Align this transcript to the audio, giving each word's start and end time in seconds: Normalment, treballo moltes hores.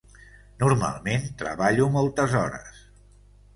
Normalment, 0.63 1.27
treballo 1.43 1.91
moltes 1.99 2.37
hores. 2.43 2.83